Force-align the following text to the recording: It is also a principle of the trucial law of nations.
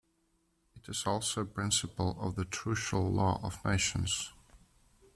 It 0.75 0.89
is 0.89 1.05
also 1.05 1.41
a 1.41 1.45
principle 1.45 2.17
of 2.19 2.33
the 2.33 2.43
trucial 2.43 3.11
law 3.11 3.39
of 3.43 3.63
nations. 3.63 4.33